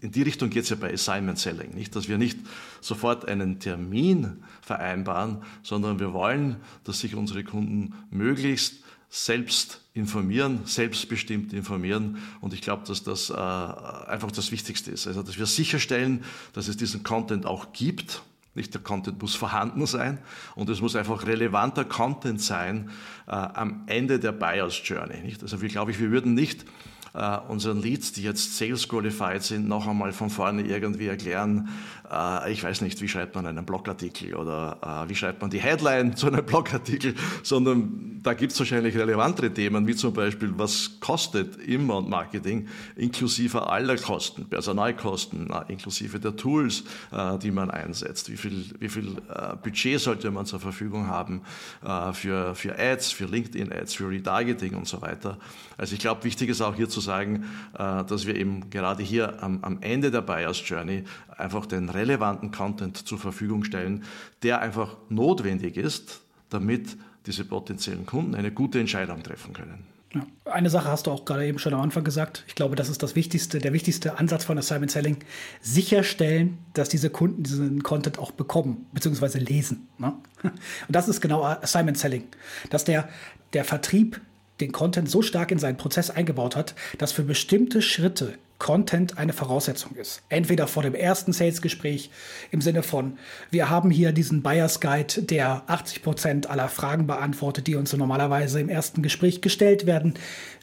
[0.00, 2.38] in die Richtung geht es ja bei Assignment Selling, nicht, dass wir nicht
[2.82, 8.83] sofort einen Termin vereinbaren, sondern wir wollen, dass sich unsere Kunden möglichst
[9.14, 12.18] selbst informieren, selbstbestimmt informieren.
[12.40, 15.06] Und ich glaube, dass das äh, einfach das Wichtigste ist.
[15.06, 18.22] Also, dass wir sicherstellen, dass es diesen Content auch gibt.
[18.56, 20.18] Nicht der Content muss vorhanden sein
[20.56, 22.90] und es muss einfach relevanter Content sein
[23.28, 25.20] äh, am Ende der Buyers Journey.
[25.20, 25.42] Nicht?
[25.42, 26.64] Also, wir glaube ich, wir würden nicht
[27.14, 31.68] äh, unseren Leads, die jetzt Sales Qualified sind, noch einmal von vorne irgendwie erklären,
[32.10, 35.60] äh, ich weiß nicht, wie schreibt man einen Blogartikel oder äh, wie schreibt man die
[35.60, 40.98] Headline zu einem Blogartikel, sondern da gibt es wahrscheinlich relevantere Themen, wie zum Beispiel, was
[41.00, 48.36] kostet Inbound-Marketing inklusive aller Kosten, Personalkosten, äh, inklusive der Tools, äh, die man einsetzt, wie
[48.36, 51.42] viel, wie viel äh, Budget sollte man zur Verfügung haben
[52.12, 55.38] für, für Ads, für LinkedIn-Ads, für Retargeting und so weiter.
[55.76, 59.62] Also ich glaube, wichtig ist auch hier zu sagen, dass wir eben gerade hier am,
[59.62, 61.04] am Ende der Buyers Journey
[61.36, 64.04] einfach den relevanten Content zur Verfügung stellen,
[64.42, 69.94] der einfach notwendig ist, damit diese potenziellen Kunden eine gute Entscheidung treffen können.
[70.14, 70.26] Ja.
[70.44, 72.44] Eine Sache hast du auch gerade eben schon am Anfang gesagt.
[72.46, 75.16] Ich glaube, das ist das wichtigste, der wichtigste Ansatz von Assignment Selling.
[75.60, 79.88] Sicherstellen, dass diese Kunden diesen Content auch bekommen, beziehungsweise lesen.
[79.98, 80.14] Ne?
[80.42, 80.54] Und
[80.88, 82.24] das ist genau Assignment Selling.
[82.70, 83.08] Dass der,
[83.52, 84.20] der Vertrieb
[84.60, 89.32] den Content so stark in seinen Prozess eingebaut hat, dass für bestimmte Schritte Content eine
[89.32, 90.22] Voraussetzung ist.
[90.28, 92.10] Entweder vor dem ersten Sales-Gespräch
[92.50, 93.18] im Sinne von,
[93.50, 97.96] wir haben hier diesen Buyers Guide, der 80 Prozent aller Fragen beantwortet, die uns so
[97.96, 100.14] normalerweise im ersten Gespräch gestellt werden.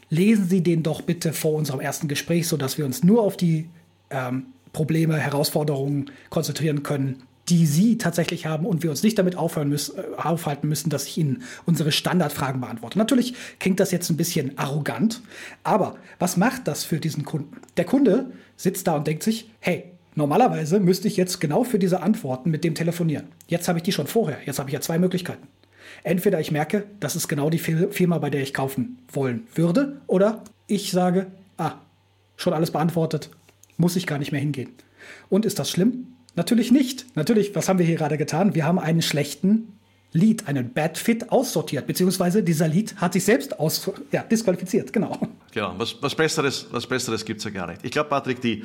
[0.09, 3.69] Lesen Sie den doch bitte vor unserem ersten Gespräch, sodass wir uns nur auf die
[4.09, 9.69] ähm, Probleme, Herausforderungen konzentrieren können, die Sie tatsächlich haben und wir uns nicht damit aufhören
[9.69, 12.97] müssen, äh, aufhalten müssen, dass ich Ihnen unsere Standardfragen beantworte.
[12.97, 15.21] Natürlich klingt das jetzt ein bisschen arrogant,
[15.63, 17.57] aber was macht das für diesen Kunden?
[17.77, 22.01] Der Kunde sitzt da und denkt sich, hey, normalerweise müsste ich jetzt genau für diese
[22.01, 23.27] Antworten mit dem telefonieren.
[23.47, 24.39] Jetzt habe ich die schon vorher.
[24.45, 25.47] Jetzt habe ich ja zwei Möglichkeiten.
[26.03, 30.43] Entweder ich merke, das ist genau die Firma, bei der ich kaufen wollen würde, oder
[30.67, 31.27] ich sage,
[31.57, 31.73] ah,
[32.37, 33.29] schon alles beantwortet,
[33.77, 34.69] muss ich gar nicht mehr hingehen.
[35.29, 36.10] Und ist das schlimm?
[36.35, 37.05] Natürlich nicht.
[37.15, 38.55] Natürlich, was haben wir hier gerade getan?
[38.55, 39.77] Wir haben einen schlechten
[40.13, 45.17] Lead, einen Bad Fit aussortiert, beziehungsweise dieser Lead hat sich selbst aus, ja, disqualifiziert, genau.
[45.53, 47.83] Genau, was, was Besseres, was Besseres gibt es ja gar nicht.
[47.83, 48.63] Ich glaube, Patrick, die,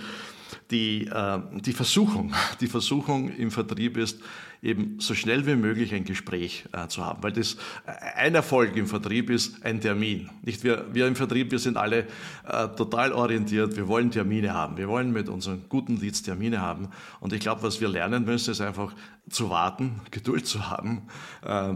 [0.70, 4.20] die, äh, die Versuchung, die Versuchung im Vertrieb ist,
[4.62, 7.22] eben so schnell wie möglich ein Gespräch äh, zu haben.
[7.22, 7.54] Weil das
[7.86, 10.30] äh, ein Erfolg im Vertrieb ist ein Termin.
[10.42, 12.06] Nicht wir, wir im Vertrieb, wir sind alle
[12.46, 13.76] äh, total orientiert.
[13.76, 14.76] Wir wollen Termine haben.
[14.76, 16.88] Wir wollen mit unseren guten Leads Termine haben.
[17.20, 18.92] Und ich glaube, was wir lernen müssen, ist einfach
[19.30, 21.02] zu warten, Geduld zu haben,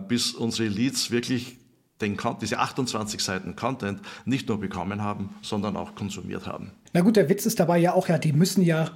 [0.08, 1.59] bis unsere Leads wirklich
[2.00, 6.72] den, diese 28 Seiten Content nicht nur bekommen haben, sondern auch konsumiert haben.
[6.92, 8.90] Na gut, der Witz ist dabei ja auch ja, die müssen ja,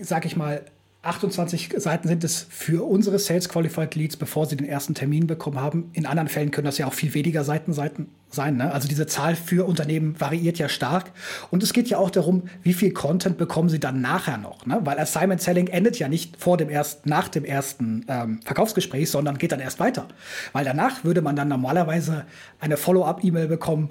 [0.00, 0.64] sag ich mal,
[1.02, 5.60] 28 Seiten sind es für unsere Sales Qualified Leads, bevor sie den ersten Termin bekommen
[5.60, 5.90] haben.
[5.92, 8.56] In anderen Fällen können das ja auch viel weniger Seiten, Seiten sein.
[8.56, 8.72] Ne?
[8.72, 11.12] Also diese Zahl für Unternehmen variiert ja stark.
[11.50, 14.66] Und es geht ja auch darum, wie viel Content bekommen sie dann nachher noch.
[14.66, 14.80] Ne?
[14.84, 19.38] Weil Assignment Selling endet ja nicht vor dem ersten, nach dem ersten ähm, Verkaufsgespräch, sondern
[19.38, 20.08] geht dann erst weiter.
[20.52, 22.26] Weil danach würde man dann normalerweise
[22.60, 23.90] eine Follow-up-E-Mail bekommen.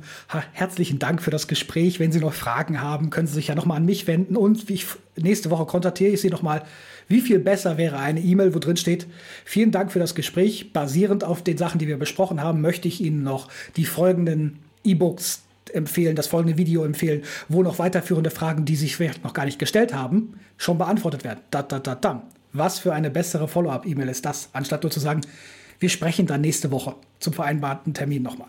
[0.54, 2.00] Herzlichen Dank für das Gespräch.
[2.00, 4.36] Wenn Sie noch Fragen haben, können Sie sich ja nochmal an mich wenden.
[4.36, 6.64] Und ich, nächste Woche kontaktiere ich Sie nochmal
[7.08, 9.06] wie viel besser wäre eine E-Mail, wo drin steht,
[9.44, 10.74] vielen Dank für das Gespräch.
[10.74, 13.86] Basierend auf den Sachen, die wir besprochen haben, möchte ich Ihnen noch die
[14.26, 19.34] folgenden E-Books empfehlen, das folgende Video empfehlen, wo noch weiterführende Fragen, die sich vielleicht noch
[19.34, 21.40] gar nicht gestellt haben, schon beantwortet werden.
[21.52, 22.24] Da, da, da, da.
[22.54, 25.22] Was für eine bessere Follow-up-E-Mail ist das, anstatt nur zu sagen,
[25.80, 28.48] wir sprechen dann nächste Woche zum vereinbarten Termin nochmal.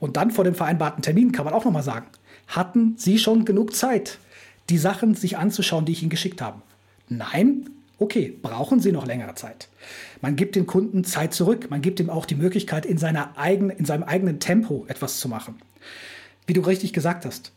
[0.00, 2.06] Und dann vor dem vereinbarten Termin kann man auch nochmal sagen,
[2.48, 4.18] hatten Sie schon genug Zeit,
[4.70, 6.62] die Sachen sich anzuschauen, die ich Ihnen geschickt habe?
[7.08, 9.68] Nein, Okay, brauchen Sie noch längere Zeit.
[10.20, 11.68] Man gibt den Kunden Zeit zurück.
[11.70, 15.28] Man gibt ihm auch die Möglichkeit, in, seiner eigenen, in seinem eigenen Tempo etwas zu
[15.28, 15.56] machen.
[16.46, 17.52] Wie du richtig gesagt hast,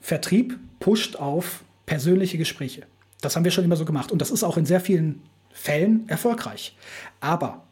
[0.00, 2.86] Vertrieb pusht auf persönliche Gespräche.
[3.20, 4.12] Das haben wir schon immer so gemacht.
[4.12, 6.76] Und das ist auch in sehr vielen Fällen erfolgreich.
[7.20, 7.64] Aber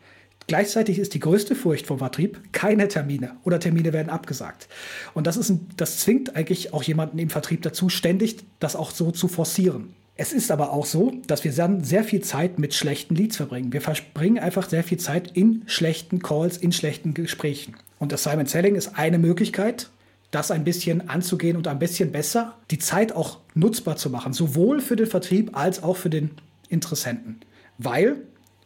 [0.50, 4.66] Gleichzeitig ist die größte Furcht vom Vertrieb keine Termine oder Termine werden abgesagt.
[5.14, 8.90] Und das, ist ein, das zwingt eigentlich auch jemanden im Vertrieb dazu, ständig das auch
[8.90, 9.94] so zu forcieren.
[10.22, 13.72] Es ist aber auch so, dass wir dann sehr viel Zeit mit schlechten Leads verbringen.
[13.72, 17.74] Wir verbringen einfach sehr viel Zeit in schlechten Calls, in schlechten Gesprächen.
[17.98, 19.88] Und das Simon Selling ist eine Möglichkeit,
[20.30, 24.82] das ein bisschen anzugehen und ein bisschen besser die Zeit auch nutzbar zu machen, sowohl
[24.82, 26.32] für den Vertrieb als auch für den
[26.68, 27.40] Interessenten.
[27.78, 28.16] Weil,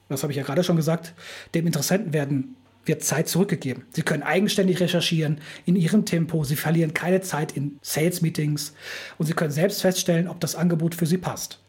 [0.09, 1.15] das habe ich ja gerade schon gesagt,
[1.55, 2.57] dem Interessenten werden
[2.87, 3.85] wird Zeit zurückgegeben.
[3.91, 6.45] Sie können eigenständig recherchieren in ihrem Tempo.
[6.45, 8.75] Sie verlieren keine Zeit in Sales-Meetings
[9.19, 11.61] und Sie können selbst feststellen, ob das Angebot für Sie passt.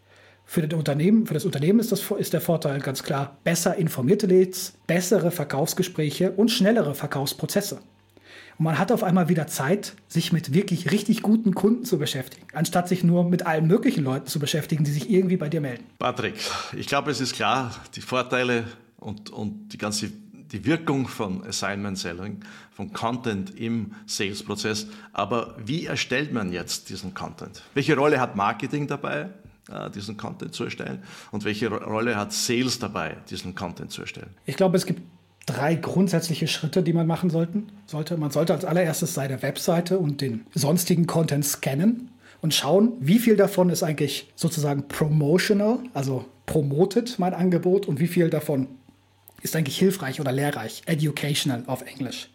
[0.47, 4.28] Für, das Unternehmen, für das Unternehmen ist, das, ist der Vorteil ganz klar besser informierte
[4.28, 7.80] Leads, bessere Verkaufsgespräche und schnellere Verkaufsprozesse.
[8.58, 12.47] Und man hat auf einmal wieder Zeit, sich mit wirklich richtig guten Kunden zu beschäftigen,
[12.54, 15.84] anstatt sich nur mit allen möglichen Leuten zu beschäftigen, die sich irgendwie bei dir melden.
[15.99, 16.36] Patrick,
[16.78, 18.65] ich glaube, es ist klar, die Vorteile
[18.97, 20.12] und, und die ganze
[20.55, 22.39] die Wirkung von Assignment Selling,
[22.71, 24.87] von Content im Sales-Prozess.
[25.11, 27.61] Aber wie erstellt man jetzt diesen Content?
[27.73, 29.29] Welche Rolle hat Marketing dabei,
[29.69, 31.03] äh, diesen Content zu erstellen?
[31.31, 34.29] Und welche Rolle hat Sales dabei, diesen Content zu erstellen?
[34.45, 35.01] Ich glaube, es gibt
[35.45, 38.15] drei grundsätzliche Schritte, die man machen sollten, sollte.
[38.15, 43.35] Man sollte als allererstes seine Webseite und den sonstigen Content scannen und schauen, wie viel
[43.35, 48.67] davon ist eigentlich sozusagen promotional, also promotet mein Angebot und wie viel davon
[49.45, 52.29] ist eigentlich hilfreich oder lehrreich, educational auf Englisch.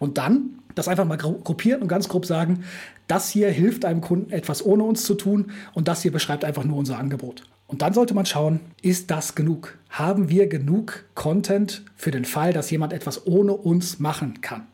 [0.00, 2.64] Und dann das einfach mal gruppieren und ganz grob sagen,
[3.06, 6.64] das hier hilft einem Kunden etwas ohne uns zu tun und das hier beschreibt einfach
[6.64, 7.44] nur unser Angebot.
[7.66, 9.78] Und dann sollte man schauen, ist das genug?
[9.88, 14.66] Haben wir genug Content für den Fall, dass jemand etwas ohne uns machen kann?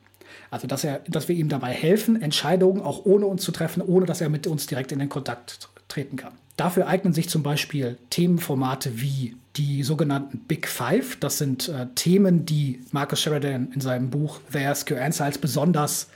[0.51, 4.07] Also, dass, er, dass wir ihm dabei helfen, Entscheidungen auch ohne uns zu treffen, ohne
[4.07, 6.33] dass er mit uns direkt in den Kontakt treten kann.
[6.61, 11.17] Dafür eignen sich zum Beispiel Themenformate wie die sogenannten Big Five.
[11.19, 15.39] Das sind äh, Themen, die Marcus Sheridan in seinem Buch The Ask Your Answer als
[15.39, 16.09] besonders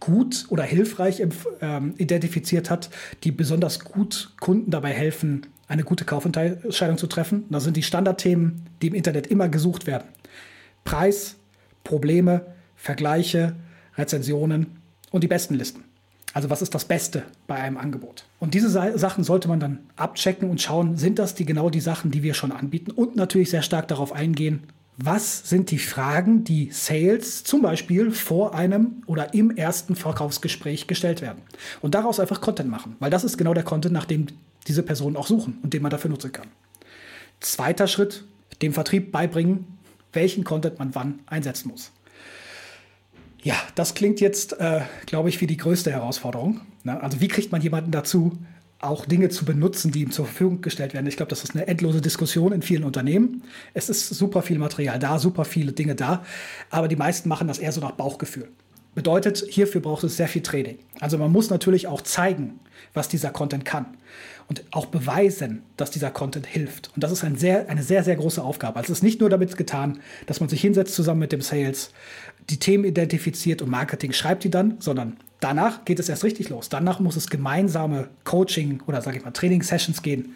[0.00, 1.22] gut oder hilfreich
[1.60, 2.90] ähm, identifiziert hat,
[3.22, 7.44] die besonders gut Kunden dabei helfen, eine gute Kaufentscheidung zu treffen.
[7.48, 10.08] Das sind die Standardthemen, die im Internet immer gesucht werden.
[10.82, 11.36] Preis,
[11.84, 13.54] Probleme, Vergleiche,
[13.96, 14.80] Rezensionen
[15.12, 15.84] und die besten Listen.
[16.32, 18.24] Also was ist das Beste bei einem Angebot?
[18.38, 22.10] Und diese Sachen sollte man dann abchecken und schauen, sind das die genau die Sachen,
[22.10, 24.62] die wir schon anbieten und natürlich sehr stark darauf eingehen,
[24.96, 31.22] was sind die Fragen, die Sales zum Beispiel vor einem oder im ersten Verkaufsgespräch gestellt
[31.22, 31.42] werden.
[31.80, 34.26] Und daraus einfach Content machen, weil das ist genau der Content, nach dem
[34.66, 36.48] diese Personen auch suchen und den man dafür nutzen kann.
[37.40, 38.24] Zweiter Schritt,
[38.60, 39.78] dem Vertrieb beibringen,
[40.12, 41.92] welchen Content man wann einsetzen muss.
[43.42, 46.60] Ja, das klingt jetzt, äh, glaube ich, wie die größte Herausforderung.
[46.84, 47.02] Ne?
[47.02, 48.38] Also wie kriegt man jemanden dazu,
[48.80, 51.06] auch Dinge zu benutzen, die ihm zur Verfügung gestellt werden.
[51.06, 53.42] Ich glaube, das ist eine endlose Diskussion in vielen Unternehmen.
[53.74, 56.24] Es ist super viel Material da, super viele Dinge da,
[56.70, 58.48] aber die meisten machen das eher so nach Bauchgefühl.
[58.94, 60.78] Bedeutet, hierfür braucht es sehr viel Training.
[60.98, 62.58] Also man muss natürlich auch zeigen,
[62.92, 63.86] was dieser Content kann
[64.48, 66.90] und auch beweisen, dass dieser Content hilft.
[66.96, 68.78] Und das ist ein sehr, eine sehr, sehr große Aufgabe.
[68.78, 71.92] Also es ist nicht nur damit getan, dass man sich hinsetzt zusammen mit dem Sales,
[72.48, 76.68] die Themen identifiziert und Marketing schreibt die dann, sondern danach geht es erst richtig los.
[76.68, 80.34] Danach muss es gemeinsame Coaching oder sage ich mal Training-Sessions gehen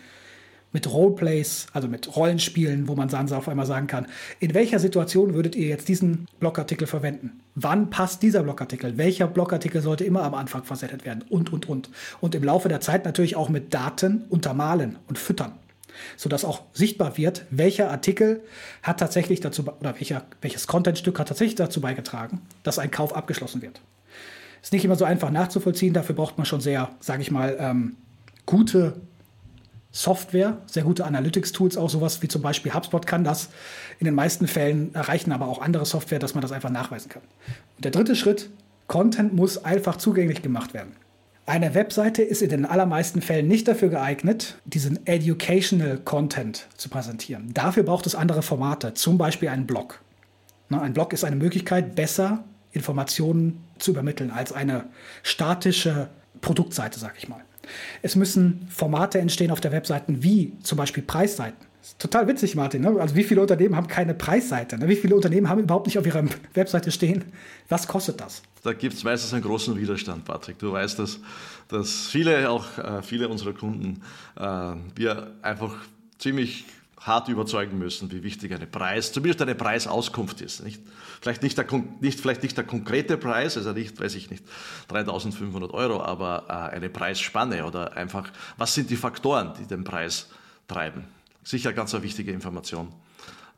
[0.74, 4.06] mit Roleplays, also mit Rollenspielen, wo man dann auf einmal sagen kann,
[4.40, 7.40] in welcher Situation würdet ihr jetzt diesen Blogartikel verwenden?
[7.54, 8.98] Wann passt dieser Blogartikel?
[8.98, 11.24] Welcher Blogartikel sollte immer am Anfang versendet werden?
[11.30, 11.90] Und, und, und.
[12.20, 15.52] Und im Laufe der Zeit natürlich auch mit Daten untermalen und füttern
[16.16, 18.42] sodass auch sichtbar wird, welcher Artikel
[18.83, 23.62] hat tatsächlich dazu oder welcher, welches Contentstück hat tatsächlich dazu beigetragen, dass ein Kauf abgeschlossen
[23.62, 23.80] wird.
[24.62, 27.96] Ist nicht immer so einfach nachzuvollziehen, dafür braucht man schon sehr, sage ich mal, ähm,
[28.46, 28.94] gute
[29.94, 33.50] Software, sehr gute Analytics-Tools, auch sowas wie zum Beispiel HubSpot kann das.
[34.00, 37.22] In den meisten Fällen erreichen aber auch andere Software, dass man das einfach nachweisen kann.
[37.76, 38.50] Und der dritte Schritt,
[38.88, 40.96] Content muss einfach zugänglich gemacht werden.
[41.46, 47.52] Eine Webseite ist in den allermeisten Fällen nicht dafür geeignet, diesen Educational Content zu präsentieren.
[47.52, 50.00] Dafür braucht es andere Formate, zum Beispiel einen Blog.
[50.70, 54.87] Ein Blog ist eine Möglichkeit, besser Informationen zu übermitteln als eine
[55.22, 56.09] statische
[56.40, 57.42] Produktseite, sag ich mal.
[58.02, 61.66] Es müssen Formate entstehen auf der Webseite wie zum Beispiel Preisseiten.
[61.99, 62.83] Total witzig, Martin.
[62.83, 63.01] Ne?
[63.01, 64.79] Also wie viele Unternehmen haben keine Preisseite?
[64.79, 64.88] Ne?
[64.88, 67.25] Wie viele Unternehmen haben überhaupt nicht auf ihrer Webseite stehen,
[67.68, 68.42] was kostet das?
[68.62, 70.59] Da gibt es meistens einen großen Widerstand, Patrick.
[70.59, 71.20] Du weißt, dass,
[71.68, 74.03] dass viele, auch äh, viele unserer Kunden,
[74.37, 75.75] äh, wir einfach
[76.18, 76.64] ziemlich
[77.05, 80.64] hart überzeugen müssen, wie wichtig eine Preis, zumindest eine Preisauskunft ist.
[80.64, 80.81] Nicht?
[81.20, 81.66] Vielleicht, nicht der,
[82.01, 84.42] nicht, vielleicht nicht der konkrete Preis, also nicht, weiß ich nicht,
[84.88, 90.29] 3500 Euro, aber äh, eine Preisspanne oder einfach, was sind die Faktoren, die den Preis
[90.66, 91.05] treiben?
[91.44, 92.88] Sicher ganz eine wichtige Information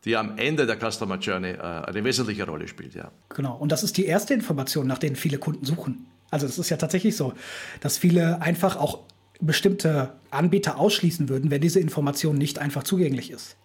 [0.06, 2.94] die am Ende der Customer Journey äh, eine wesentliche Rolle spielt.
[2.94, 3.10] Ja.
[3.30, 6.06] Genau, und das ist die erste Information, nach denen viele Kunden suchen.
[6.30, 7.32] Also es ist ja tatsächlich so,
[7.80, 9.00] dass viele einfach auch
[9.40, 13.56] bestimmte Anbieter ausschließen würden, wenn diese Information nicht einfach zugänglich ist.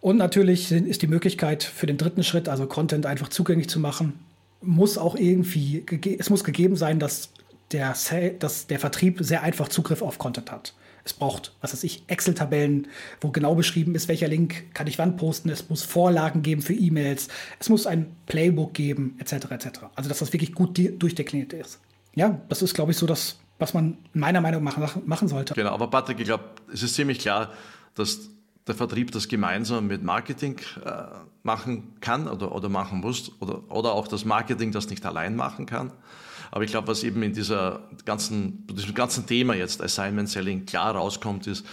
[0.00, 4.20] Und natürlich ist die Möglichkeit für den dritten Schritt, also Content einfach zugänglich zu machen,
[4.62, 5.84] muss auch irgendwie,
[6.18, 7.30] es muss gegeben sein, dass
[7.72, 7.94] der,
[8.38, 10.74] dass der Vertrieb sehr einfach Zugriff auf Content hat.
[11.04, 12.88] Es braucht, was weiß ich, Excel-Tabellen,
[13.20, 15.48] wo genau beschrieben ist, welcher Link kann ich wann posten.
[15.48, 17.28] Es muss Vorlagen geben für E-Mails.
[17.58, 19.50] Es muss ein Playbook geben, etc.
[19.50, 19.68] etc.
[19.94, 21.80] Also, dass das wirklich gut durchdekliniert ist.
[22.14, 25.54] Ja, das ist, glaube ich, so das was man meiner Meinung nach machen sollte.
[25.54, 27.52] Genau, aber Patrick, ich glaube, es ist ziemlich klar,
[27.94, 28.30] dass
[28.66, 31.02] der Vertrieb das gemeinsam mit Marketing äh,
[31.42, 35.66] machen kann oder, oder machen muss oder, oder auch das Marketing das nicht allein machen
[35.66, 35.92] kann.
[36.50, 40.94] Aber ich glaube, was eben in dieser ganzen, diesem ganzen Thema jetzt Assignment Selling klar
[40.94, 41.64] rauskommt, ist,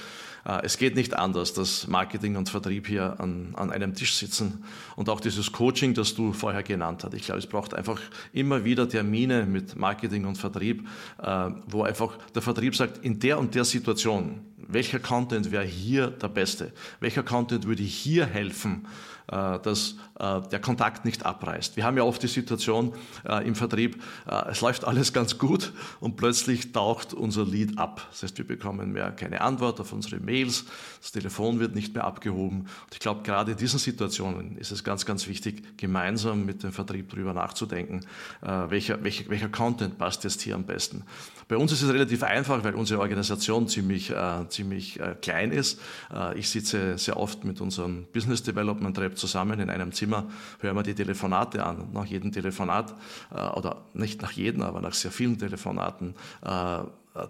[0.45, 4.63] äh, es geht nicht anders, dass Marketing und Vertrieb hier an, an einem Tisch sitzen
[4.95, 7.13] und auch dieses Coaching, das du vorher genannt hast.
[7.13, 7.99] Ich glaube, es braucht einfach
[8.33, 10.87] immer wieder Termine mit Marketing und Vertrieb,
[11.21, 16.07] äh, wo einfach der Vertrieb sagt, in der und der Situation, welcher Content wäre hier
[16.07, 16.73] der beste?
[16.99, 18.87] Welcher Content würde hier helfen?
[19.29, 21.75] Äh, dass äh, der Kontakt nicht abreißt.
[21.75, 22.93] Wir haben ja oft die Situation
[23.27, 24.01] äh, im Vertrieb,
[24.49, 28.07] es läuft alles ganz gut und plötzlich taucht unser Lead ab.
[28.11, 30.65] Das heißt, wir bekommen mehr keine Antwort auf unsere Mails,
[31.01, 32.61] das Telefon wird nicht mehr abgehoben.
[32.61, 36.71] Und ich glaube, gerade in diesen Situationen ist es ganz, ganz wichtig, gemeinsam mit dem
[36.71, 38.05] Vertrieb darüber nachzudenken,
[38.41, 41.03] welcher, welcher, welcher Content passt jetzt hier am besten.
[41.47, 45.79] Bei uns ist es relativ einfach, weil unsere Organisation ziemlich, äh, ziemlich äh, klein ist.
[46.13, 50.25] Äh, ich sitze sehr oft mit unserem Business Development Rep zusammen in einem Zimmer,
[50.59, 51.89] hören wir die Telefonate an.
[51.93, 52.93] Nach jedem Telefonat,
[53.33, 56.79] äh, oder nicht nach jedem, aber nach sehr vielen Telefonaten, äh,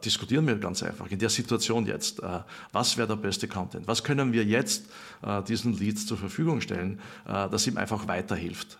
[0.03, 2.39] diskutieren wir ganz einfach in der Situation jetzt, äh,
[2.73, 3.87] was wäre der beste Content?
[3.87, 4.87] Was können wir jetzt
[5.47, 8.77] diesen Leads zur Verfügung stellen, das ihm einfach weiterhilft?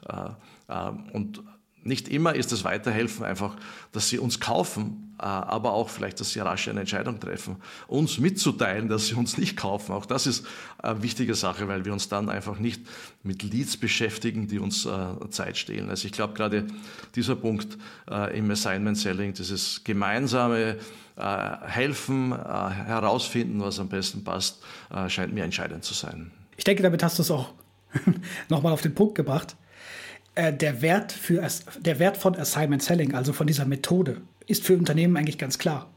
[1.14, 1.42] Und
[1.88, 3.56] nicht immer ist das Weiterhelfen einfach,
[3.92, 7.56] dass sie uns kaufen, äh, aber auch vielleicht, dass sie rasch eine Entscheidung treffen.
[7.88, 10.46] Uns mitzuteilen, dass sie uns nicht kaufen, auch das ist
[10.78, 12.82] eine wichtige Sache, weil wir uns dann einfach nicht
[13.24, 15.90] mit Leads beschäftigen, die uns äh, Zeit stehlen.
[15.90, 16.68] Also ich glaube gerade
[17.16, 17.78] dieser Punkt
[18.10, 20.78] äh, im Assignment Selling, dieses gemeinsame
[21.20, 24.62] Helfen, herausfinden, was am besten passt,
[25.08, 26.30] scheint mir entscheidend zu sein.
[26.58, 27.54] Ich denke, damit hast du es auch
[28.50, 29.56] nochmal auf den Punkt gebracht.
[30.38, 31.46] Äh, der, Wert für,
[31.80, 35.90] der Wert von Assignment Selling, also von dieser Methode, ist für Unternehmen eigentlich ganz klar.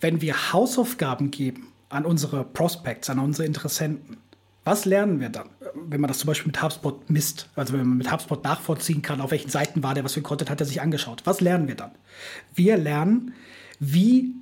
[0.00, 4.18] Wenn wir Hausaufgaben geben an unsere Prospects, an unsere Interessenten,
[4.62, 5.48] was lernen wir dann?
[5.74, 9.20] Wenn man das zum Beispiel mit HubSpot misst, also wenn man mit HubSpot nachvollziehen kann,
[9.20, 11.22] auf welchen Seiten war der, was für Content hat er sich angeschaut.
[11.24, 11.90] Was lernen wir dann?
[12.54, 13.34] Wir lernen,
[13.80, 14.32] wie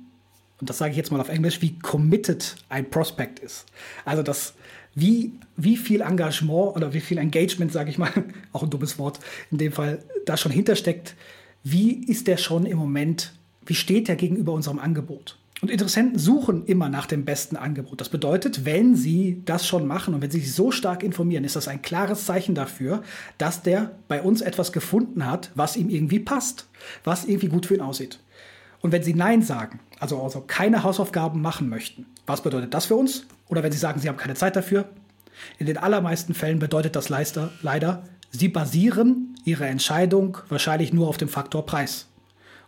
[0.59, 3.65] und das sage ich jetzt mal auf Englisch, wie committed ein Prospect ist.
[4.05, 4.53] Also das,
[4.97, 8.11] wie, wie viel Engagement oder wie viel Engagement, sage ich mal,
[8.51, 9.19] auch ein dummes Wort
[9.51, 11.15] in dem Fall, da schon hintersteckt.
[11.63, 13.33] Wie ist der schon im Moment,
[13.65, 15.37] wie steht der gegenüber unserem Angebot?
[15.61, 18.01] Und Interessenten suchen immer nach dem besten Angebot.
[18.01, 21.55] Das bedeutet, wenn sie das schon machen und wenn sie sich so stark informieren, ist
[21.55, 23.03] das ein klares Zeichen dafür,
[23.37, 26.67] dass der bei uns etwas gefunden hat, was ihm irgendwie passt,
[27.03, 28.19] was irgendwie gut für ihn aussieht.
[28.81, 32.95] Und wenn sie Nein sagen, also, also keine Hausaufgaben machen möchten, was bedeutet das für
[32.95, 33.25] uns?
[33.47, 34.85] Oder wenn sie sagen, sie haben keine Zeit dafür?
[35.57, 41.29] In den allermeisten Fällen bedeutet das leider, sie basieren ihre Entscheidung wahrscheinlich nur auf dem
[41.29, 42.07] Faktor Preis.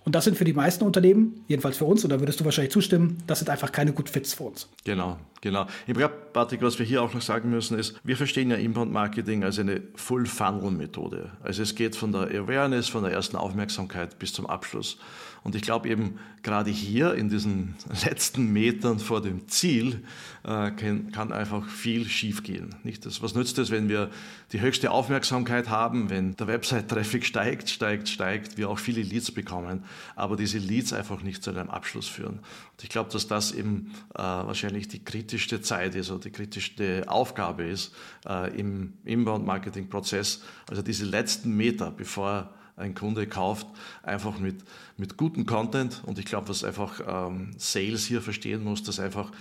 [0.05, 2.71] Und das sind für die meisten Unternehmen, jedenfalls für uns, und da würdest du wahrscheinlich
[2.71, 4.69] zustimmen, das sind einfach keine Good Fits für uns.
[4.85, 5.67] Genau, genau.
[5.88, 8.91] Ich glaube, Patrick, was wir hier auch noch sagen müssen, ist, wir verstehen ja Inbound
[8.91, 11.31] Marketing als eine Full-Funnel-Methode.
[11.43, 14.97] Also es geht von der Awareness, von der ersten Aufmerksamkeit bis zum Abschluss.
[15.43, 20.03] Und ich glaube eben gerade hier in diesen letzten Metern vor dem Ziel
[20.43, 22.75] äh, kann, einfach viel schiefgehen.
[22.83, 24.09] Nicht was nützt es, wenn wir
[24.51, 29.83] die höchste Aufmerksamkeit haben, wenn der Website-Traffic steigt, steigt, steigt, wir auch viele Leads bekommen,
[30.15, 32.39] aber diese Leads einfach nicht zu einem Abschluss führen.
[32.39, 37.05] Und ich glaube, dass das eben äh, wahrscheinlich die kritischste Zeit ist oder die kritischste
[37.07, 37.93] Aufgabe ist
[38.27, 43.67] äh, im Inbound-Marketing-Prozess, also diese letzten Meter, bevor ein Kunde kauft,
[44.03, 44.63] einfach mit,
[44.97, 46.01] mit gutem Content.
[46.05, 49.31] Und ich glaube, was einfach ähm, Sales hier verstehen muss, dass einfach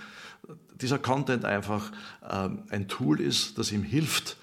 [0.81, 1.91] dieser Content einfach
[2.29, 4.37] ähm, ein Tool ist, das ihm hilft,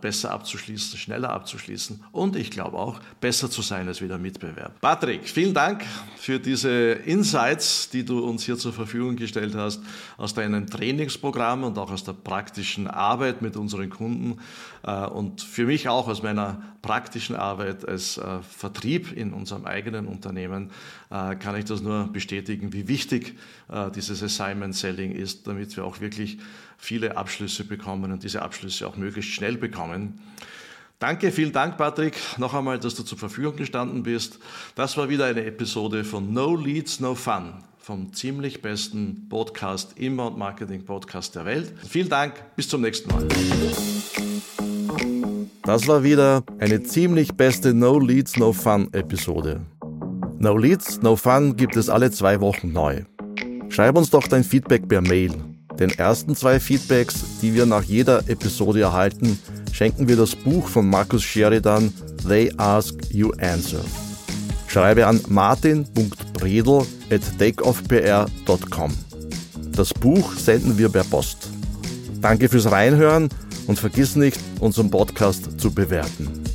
[0.00, 4.80] besser abzuschließen, schneller abzuschließen und ich glaube auch besser zu sein als wieder Mitbewerb.
[4.80, 5.84] Patrick, vielen Dank
[6.16, 9.82] für diese Insights, die du uns hier zur Verfügung gestellt hast
[10.16, 14.38] aus deinem Trainingsprogramm und auch aus der praktischen Arbeit mit unseren Kunden
[14.75, 20.06] äh, und für mich auch aus meiner praktischen Arbeit als äh, Vertrieb in unserem eigenen
[20.06, 20.70] Unternehmen
[21.08, 23.38] kann ich das nur bestätigen, wie wichtig
[23.94, 26.38] dieses Assignment Selling ist, damit wir auch wirklich
[26.78, 30.20] viele Abschlüsse bekommen und diese Abschlüsse auch möglichst schnell bekommen.
[30.98, 34.38] Danke, vielen Dank, Patrick, noch einmal, dass du zur Verfügung gestanden bist.
[34.74, 40.36] Das war wieder eine Episode von No Leads, No Fun vom ziemlich besten Podcast, Inbound
[40.36, 41.72] Marketing Podcast der Welt.
[41.88, 43.28] Vielen Dank, bis zum nächsten Mal.
[45.66, 49.60] Das war wieder eine ziemlich beste No Leads, No Fun Episode.
[50.38, 53.02] No Leads, No Fun gibt es alle zwei Wochen neu.
[53.68, 55.32] Schreib uns doch dein Feedback per Mail
[55.78, 59.38] den ersten zwei Feedbacks, die wir nach jeder Episode erhalten,
[59.72, 61.92] schenken wir das Buch von Markus Sheridan
[62.26, 63.80] They Ask You Answer.
[64.68, 68.94] Schreibe an martin.bredel at takeoffpr.com.
[69.72, 71.48] Das Buch senden wir per Post.
[72.20, 73.28] Danke fürs Reinhören
[73.66, 76.45] und vergiss nicht, unseren Podcast zu bewerten.